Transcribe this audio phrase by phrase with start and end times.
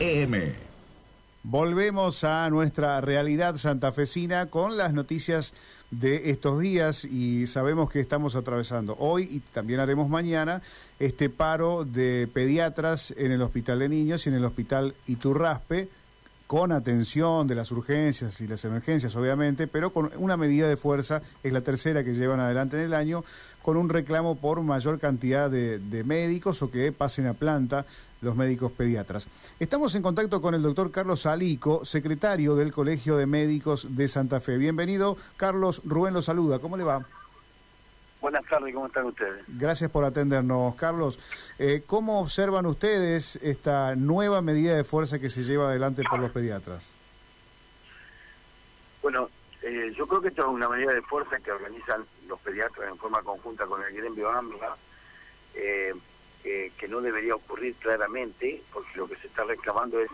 [0.00, 0.54] AM.
[1.42, 5.52] Volvemos a nuestra realidad santafesina con las noticias
[5.90, 10.62] de estos días y sabemos que estamos atravesando hoy y también haremos mañana
[10.98, 15.88] este paro de pediatras en el Hospital de Niños y en el Hospital Iturraspe
[16.50, 21.22] con atención de las urgencias y las emergencias, obviamente, pero con una medida de fuerza,
[21.44, 23.22] es la tercera que llevan adelante en el año,
[23.62, 27.86] con un reclamo por mayor cantidad de, médicos o que pasen a planta
[28.20, 29.28] los médicos pediatras.
[29.60, 34.40] Estamos en contacto con el doctor Carlos Alico, secretario del Colegio de Médicos de Santa
[34.40, 34.58] Fe.
[34.58, 35.80] Bienvenido, Carlos.
[35.84, 36.58] Rubén lo saluda.
[36.58, 37.06] ¿Cómo le va?
[38.20, 39.44] Buenas tardes, ¿cómo están ustedes?
[39.48, 41.18] Gracias por atendernos, Carlos.
[41.58, 46.30] Eh, ¿Cómo observan ustedes esta nueva medida de fuerza que se lleva adelante por los
[46.30, 46.92] pediatras?
[49.00, 49.30] Bueno,
[49.62, 52.98] eh, yo creo que esto es una medida de fuerza que organizan los pediatras en
[52.98, 54.76] forma conjunta con el gremio AMBA,
[55.54, 55.94] eh,
[56.42, 60.10] que no debería ocurrir claramente, porque lo que se está reclamando es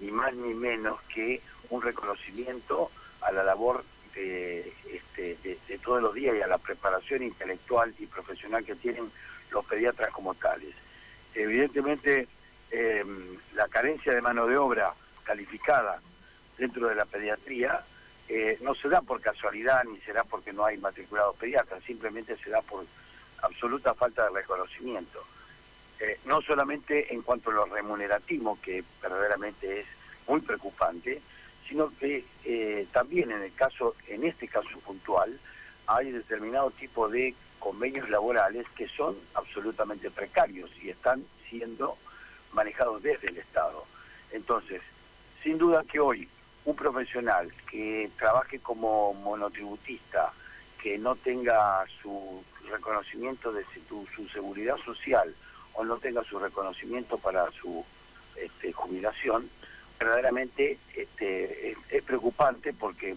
[0.00, 1.40] ni más ni menos que
[1.70, 2.90] un reconocimiento
[3.20, 3.84] a la labor
[4.18, 9.10] este, de, todos los días y a la preparación intelectual y profesional que tienen
[9.50, 10.74] los pediatras como tales.
[11.34, 12.26] Evidentemente,
[12.70, 14.92] em, la carencia de mano de obra
[15.24, 16.00] calificada
[16.56, 17.84] dentro de la pediatría
[18.28, 22.36] eh, no se da por casualidad ni se da porque no hay matriculados pediatras, simplemente
[22.36, 22.84] se da por
[23.42, 25.24] absoluta falta de reconocimiento.
[26.00, 29.86] Eh, no solamente en cuanto a lo remunerativo, que verdaderamente es
[30.26, 31.20] muy preocupante,
[31.68, 35.38] sino que eh, también en el caso, en este caso puntual,
[35.86, 41.96] hay determinado tipo de convenios laborales que son absolutamente precarios y están siendo
[42.52, 43.84] manejados desde el Estado.
[44.32, 44.82] Entonces,
[45.42, 46.28] sin duda que hoy
[46.64, 50.32] un profesional que trabaje como monotributista,
[50.82, 53.64] que no tenga su reconocimiento de
[54.14, 55.34] su, seguridad social
[55.72, 57.84] o no tenga su reconocimiento para su
[58.36, 59.48] este, jubilación,
[59.98, 63.16] verdaderamente este, es, preocupante porque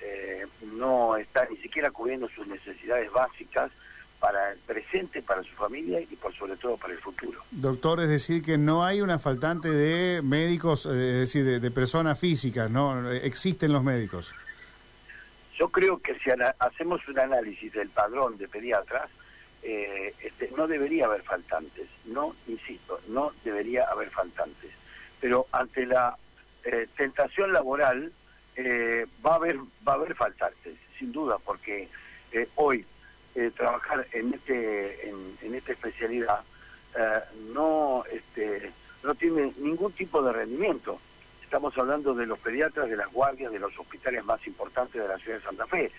[0.00, 3.70] eh, no está ni siquiera cubriendo sus necesidades básicas
[4.18, 7.40] para el presente, para su familia y por sobre todo para el futuro.
[7.50, 12.18] Doctor, es decir, que no hay una faltante de médicos, eh, es decir, de, personas
[12.18, 13.10] físicas, ¿no?
[13.12, 14.34] Existen los médicos.
[15.58, 19.10] Yo creo que si hacemos un análisis del padrón de pediatras,
[19.62, 24.70] eh, este, no debería haber faltantes, no, insisto, no debería haber faltantes
[25.24, 26.18] pero ante la
[26.64, 28.12] eh, tentación laboral
[28.56, 31.88] eh, va a haber va a haber faltantes sin duda porque
[32.30, 32.84] eh, hoy
[33.56, 36.40] trabajar en este en, esta especialidad
[37.54, 38.70] no este
[39.02, 41.00] no tiene ningún tipo de rendimiento.
[41.42, 45.16] Estamos hablando de los pediatras de las guardias de los hospitales más importantes de la
[45.16, 45.90] ciudad de Santa Fe.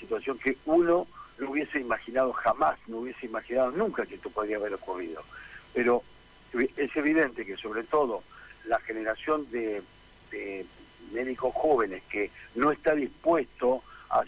[0.00, 1.06] Situación que uno
[1.38, 5.22] no hubiese imaginado jamás no hubiese imaginado nunca que esto podría haber ocurrido.
[5.72, 6.02] Pero
[6.52, 8.24] es evidente que sobre todo
[8.66, 9.82] la generación de,
[11.12, 14.24] médicos jóvenes que no está dispuesto a,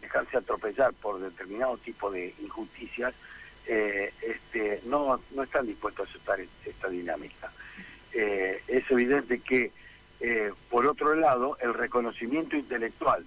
[0.00, 3.14] dejarse atropellar por determinado tipo de injusticias,
[3.66, 7.50] eh, este, no, no están dispuestos a aceptar esta dinámica.
[8.12, 9.72] Eh, es evidente que,
[10.20, 13.24] eh, por otro lado, el reconocimiento intelectual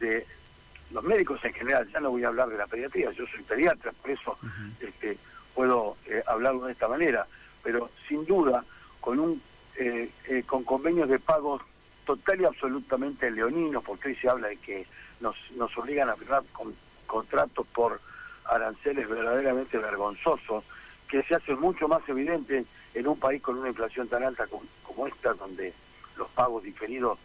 [0.00, 0.26] de
[0.90, 3.92] los médicos en general, ya no voy a hablar de la pediatría, yo soy pediatra,
[3.92, 4.38] por eso
[4.80, 5.18] este,
[5.54, 5.96] puedo
[6.26, 7.26] hablarlo de esta manera,
[7.62, 8.64] pero sin duda,
[9.00, 9.40] con un
[9.80, 11.62] eh, eh, con convenios de pagos
[12.04, 14.86] total y absolutamente leoninos, porque hoy se habla de que
[15.20, 16.42] nos, nos obligan a firmar
[17.06, 18.00] contratos por
[18.44, 20.64] aranceles verdaderamente vergonzosos,
[21.08, 24.46] que se hacen mucho más evidentes en un país con una inflación tan alta
[24.82, 25.72] como, esta, donde
[26.16, 27.18] los pagos diferidos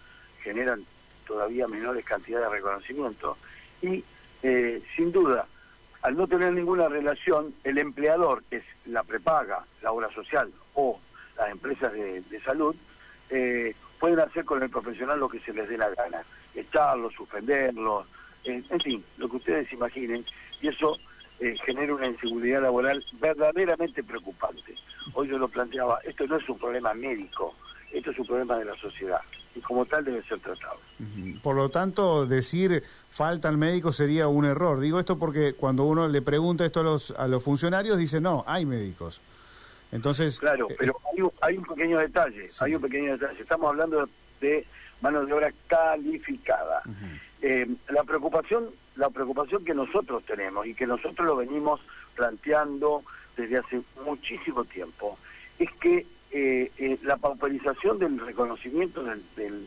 [0.44, 0.86] generan
[1.26, 3.38] todavía menores cantidades de reconocimiento.
[3.82, 4.04] Y
[4.44, 5.48] eh, sin duda,
[6.04, 11.00] al no tener ninguna relación, el empleador, que es la prepaga, la obra social o
[11.38, 12.76] las empresas de, salud,
[13.30, 16.24] eh, pueden hacer con el profesional lo que se les dé la gana,
[16.56, 18.06] echarlo, suspenderlo,
[18.44, 20.26] en fin, lo que ustedes imaginen,
[20.62, 20.98] y eso
[21.40, 24.76] eh, genera una inseguridad laboral verdaderamente preocupante.
[25.14, 27.56] Hoy yo lo planteaba, esto no es un problema médico,
[27.92, 29.22] esto es un problema de la sociedad
[29.56, 30.78] y como tal debe ser tratado.
[31.42, 34.80] Por lo tanto, decir faltan médicos sería un error.
[34.80, 38.44] Digo esto porque cuando uno le pregunta esto a los, a los funcionarios, dice no,
[38.48, 39.22] hay médicos.
[39.94, 40.96] Entonces, claro, eh, pero
[41.42, 43.40] hay, un pequeño detalle, hay un pequeño detalle.
[43.40, 44.10] Estamos hablando
[44.42, 44.66] de
[45.02, 46.82] mano de obra calificada.
[47.42, 51.80] Eh, la preocupación, la preocupación que nosotros tenemos y que nosotros lo venimos
[52.16, 53.04] planteando
[53.38, 55.20] desde hace muchísimo tiempo
[55.60, 59.22] es que eh, la pauperización del reconocimiento del,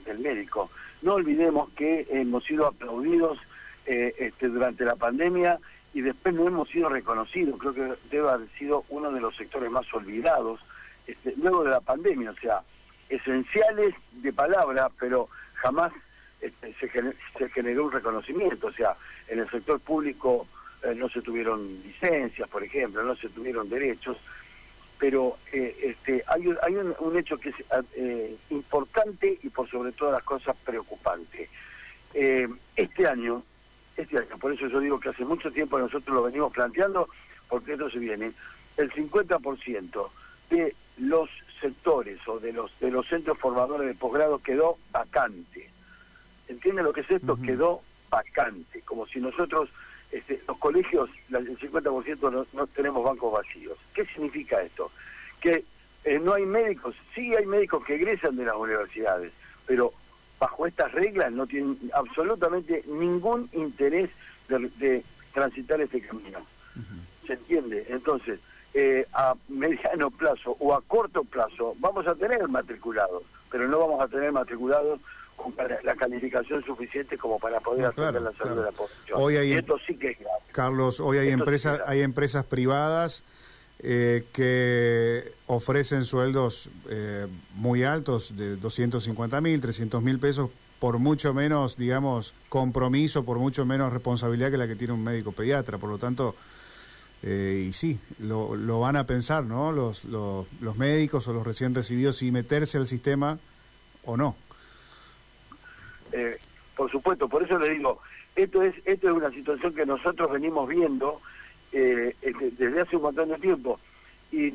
[0.05, 0.71] del, médico.
[1.03, 3.39] No olvidemos que hemos sido aplaudidos
[3.85, 5.61] este, durante la pandemia
[5.97, 7.59] y después no hemos sido reconocidos.
[7.59, 10.61] Creo que debe haber sido uno de los sectores más olvidados
[11.07, 12.33] este, luego de la pandemia.
[12.33, 12.61] O sea,
[13.09, 15.95] esenciales de palabra, pero jamás
[16.43, 18.67] este, se, generó un reconocimiento.
[18.67, 18.95] O sea,
[19.27, 20.47] en el sector público
[20.83, 24.19] eh, no se tuvieron licencias, por ejemplo, no se tuvieron derechos,
[24.99, 27.57] pero eh, este, hay, un, hecho que es
[27.95, 31.49] eh, importante y por sobre todas las cosas preocupante.
[32.13, 33.43] este año,
[33.97, 37.09] este por eso yo digo que hace mucho tiempo nosotros lo venimos planteando,
[37.49, 38.33] porque esto se viene,
[38.77, 40.09] el 50%
[40.51, 45.71] de los sectores o de los de los centros formadores de posgrado quedó vacante.
[46.49, 47.37] ¿Entiende lo que es esto?
[47.43, 49.69] Quedó vacante, como si nosotros,
[50.13, 53.77] este, los colegios, el 50% no, no tenemos bancos vacíos.
[53.95, 54.91] ¿Qué significa esto?
[55.41, 55.65] Que
[56.05, 59.33] eh, no hay médicos, sí hay médicos que egresan de las universidades,
[59.67, 59.93] pero
[60.39, 64.11] bajo estas reglas no tienen absolutamente ningún interés
[64.49, 65.03] de,
[65.33, 66.39] transitar este camino.
[67.27, 67.87] ¿Se entiende?
[67.89, 68.41] Entonces,
[68.73, 74.01] eh, a mediano plazo o a corto plazo vamos a tener matriculados, pero no vamos
[74.01, 75.01] a tener matriculados
[75.37, 79.19] con la calificación suficiente como para poder atender la salud de la población.
[79.21, 80.41] Hoy hay, esto sí que es grave.
[80.53, 83.25] Carlos, hoy hay empresas, hay empresas privadas
[83.81, 91.33] eh, que ofrecen sueldos eh, muy altos de 250 mil, 300 mil pesos por mucho
[91.33, 95.79] menos, digamos, compromiso, por mucho menos responsabilidad que la que tiene un médico pediatra.
[95.79, 96.35] Por lo tanto,
[97.23, 99.73] eh, y sí, lo, lo, van a pensar, ¿no?
[99.73, 103.39] Los, los, los, médicos o los recién recibidos si meterse al sistema
[104.05, 104.37] o no.
[106.13, 106.39] Eh,
[106.77, 108.01] por supuesto, por eso le digo,
[108.37, 111.21] esto es esto es una situación que nosotros venimos viendo
[111.79, 113.79] eh, este, desde hace un montón de tiempo
[114.33, 114.55] y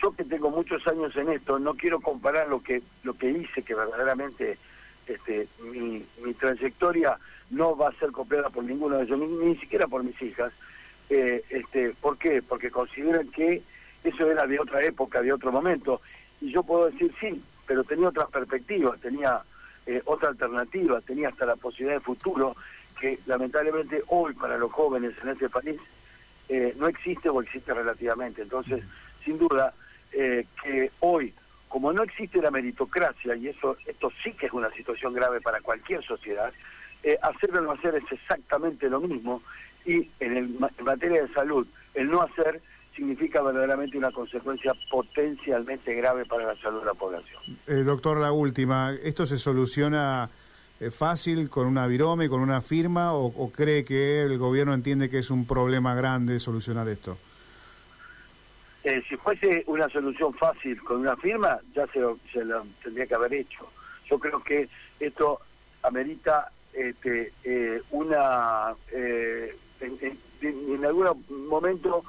[0.00, 3.62] yo que tengo muchos años en esto no quiero comparar lo que lo que hice
[3.62, 4.56] que verdaderamente
[5.06, 7.18] este, mi, mi trayectoria
[7.50, 10.52] no va a ser copiada por ninguno de ellos ni, ni siquiera por mis hijas
[11.10, 12.40] eh, este, ¿Por qué?
[12.40, 13.62] Porque consideran que
[14.02, 16.00] eso era de otra época, de otro momento.
[16.40, 19.42] Y yo puedo decir sí, pero tenía otras perspectivas, tenía
[19.84, 22.56] eh, otra alternativa, tenía hasta la posibilidad de futuro
[22.98, 25.78] que lamentablemente hoy para los jóvenes en este país
[26.48, 28.42] eh, no existe o existe relativamente.
[28.42, 28.82] Entonces,
[29.24, 29.72] sin duda,
[30.12, 31.32] eh, que hoy,
[31.68, 35.60] como no existe la meritocracia, y eso esto sí que es una situación grave para
[35.60, 36.52] cualquier sociedad,
[37.22, 39.42] hacer o no hacer es exactamente lo mismo
[39.84, 40.48] y en, el,
[40.84, 42.60] materia de salud, el no hacer
[42.94, 47.42] significa verdaderamente una consecuencia potencialmente grave para la salud de la población.
[47.66, 50.41] Eh, doctor, la última, ¿esto se soluciona eh,
[50.90, 55.30] fácil con una virome, con una firma, o, cree que el gobierno entiende que es
[55.30, 57.16] un problema grande solucionar esto?
[58.84, 62.00] Eh, si fuese una solución fácil con una firma, ya se,
[62.32, 63.68] se lo tendría que haber hecho.
[64.06, 64.68] Yo creo que
[64.98, 65.40] esto
[65.82, 67.32] amerita este,
[67.90, 68.74] una
[70.42, 72.04] en, algún momento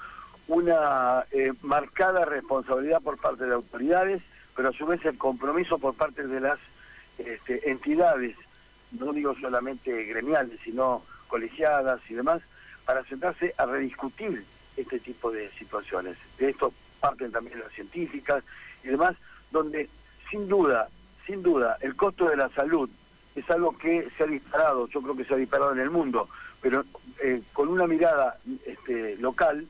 [0.48, 4.22] una eh, marcada responsabilidad por parte de autoridades,
[4.56, 6.60] pero a su vez el compromiso por parte de las
[7.18, 8.36] este, entidades,
[9.00, 12.42] no digo solamente gremiales, sino colegiadas y demás,
[12.86, 14.46] para sentarse a rediscutir
[14.78, 16.18] este tipo de situaciones.
[16.38, 18.44] De esto parten también las científicas
[18.84, 19.16] y demás,
[19.52, 19.90] donde
[20.30, 20.90] sin duda,
[21.26, 22.90] sin duda, el costo de la salud
[23.36, 26.30] es algo que se ha disparado, yo creo que se ha disparado en el mundo,
[26.62, 26.84] pero
[27.22, 29.68] eh, con una mirada este, local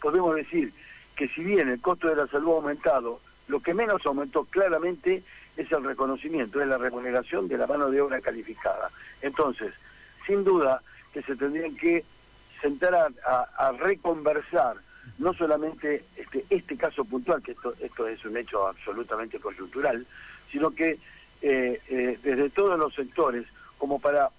[0.00, 0.72] podemos decir
[1.16, 5.22] que si bien el costo de la salud ha aumentado, lo que menos aumentó claramente
[5.56, 8.90] es el reconocimiento, es la remuneración de la mano de obra calificada.
[9.22, 9.72] Entonces,
[10.26, 12.04] sin duda que se tendrían que
[12.60, 14.76] sentar a, reconversar
[15.18, 20.06] no solamente este, este caso puntual, que esto, esto es un hecho absolutamente coyuntural,
[20.50, 20.98] sino que
[21.42, 23.44] eh, eh, desde todos los sectores,
[23.76, 24.30] como para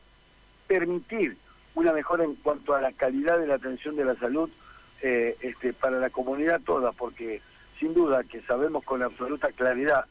[0.68, 1.38] permitir
[1.75, 4.50] una mejora en cuanto a la calidad de la atención de la salud
[5.01, 7.42] eh, este, para la comunidad toda, porque
[7.80, 10.06] sin duda que sabemos con absoluta claridad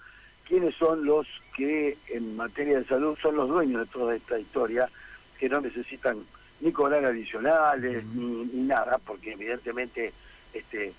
[0.47, 4.89] quiénes son los que en materia de salud son los dueños de toda esta historia,
[5.39, 6.25] que no necesitan
[6.61, 10.13] ni cobrar adicionales ni, nada, porque evidentemente
[10.53, 10.93] este,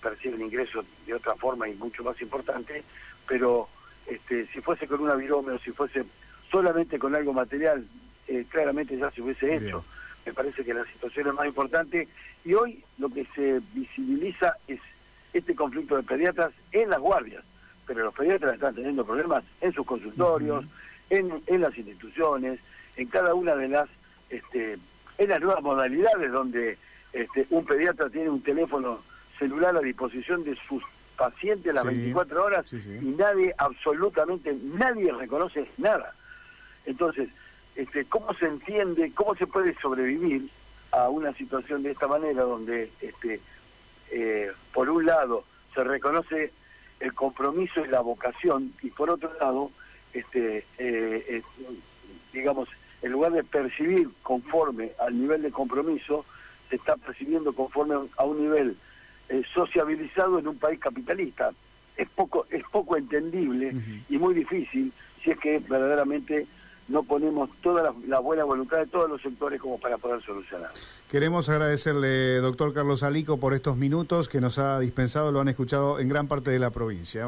[0.00, 2.82] perciben ingresos de otra forma y mucho más importante,
[3.26, 3.68] pero
[4.06, 6.04] este, si fuese con una virome o si fuese
[6.50, 7.86] solamente con algo material,
[8.28, 9.84] eh, claramente ya se hubiese hecho.
[10.24, 12.08] Me parece que la situación es más importante
[12.44, 14.80] y hoy lo que se visibiliza es
[15.32, 17.42] este conflicto de pediatras en las guardias,
[17.86, 20.64] pero los pediatras están teniendo problemas en sus consultorios,
[21.10, 22.60] en, en las instituciones,
[22.96, 23.88] en cada una de las,
[24.30, 24.78] este,
[25.18, 26.78] en las nuevas modalidades donde
[27.12, 29.00] este, un pediatra tiene un teléfono
[29.38, 30.82] celular a disposición de sus
[31.16, 36.14] pacientes las 24 horas y nadie, absolutamente nadie reconoce nada.
[36.86, 37.28] Entonces,
[37.76, 40.48] este, ¿cómo se entiende, cómo se puede sobrevivir
[40.90, 43.40] a una situación de esta manera donde, este,
[44.10, 46.52] eh, por un lado, se reconoce
[47.02, 49.70] el compromiso y la vocación, y por otro lado,
[50.12, 51.42] este, eh,
[52.32, 52.68] digamos,
[53.02, 56.24] en lugar de percibir conforme al nivel de compromiso,
[56.70, 58.76] se está percibiendo conforme a un nivel
[59.28, 61.50] eh, sociabilizado en un país capitalista.
[61.96, 63.74] Es poco, es poco entendible
[64.08, 64.92] y muy difícil
[65.22, 66.46] si es que verdaderamente
[66.88, 70.70] no ponemos toda la, buena voluntad de todos los sectores como para poder solucionar.
[71.12, 76.00] Queremos agradecerle, doctor Carlos Alico, por estos minutos que nos ha dispensado, lo han escuchado
[76.00, 77.26] en gran parte de la provincia.